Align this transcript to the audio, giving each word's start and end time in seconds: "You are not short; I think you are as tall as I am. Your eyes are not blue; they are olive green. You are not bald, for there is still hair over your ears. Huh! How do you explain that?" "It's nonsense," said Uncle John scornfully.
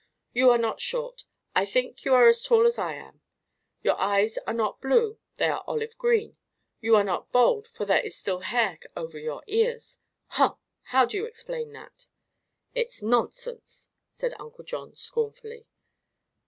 "You 0.33 0.49
are 0.49 0.57
not 0.57 0.81
short; 0.81 1.25
I 1.53 1.63
think 1.63 2.05
you 2.05 2.15
are 2.15 2.27
as 2.27 2.41
tall 2.41 2.65
as 2.65 2.79
I 2.79 2.95
am. 2.95 3.21
Your 3.83 3.95
eyes 4.01 4.39
are 4.47 4.53
not 4.55 4.81
blue; 4.81 5.19
they 5.35 5.45
are 5.47 5.63
olive 5.67 5.95
green. 5.99 6.37
You 6.79 6.95
are 6.95 7.03
not 7.03 7.29
bald, 7.29 7.67
for 7.67 7.85
there 7.85 8.03
is 8.03 8.17
still 8.17 8.39
hair 8.39 8.79
over 8.97 9.19
your 9.19 9.43
ears. 9.45 9.99
Huh! 10.29 10.55
How 10.85 11.05
do 11.05 11.17
you 11.17 11.25
explain 11.25 11.71
that?" 11.73 12.07
"It's 12.73 13.03
nonsense," 13.03 13.91
said 14.11 14.33
Uncle 14.39 14.63
John 14.63 14.95
scornfully. 14.95 15.67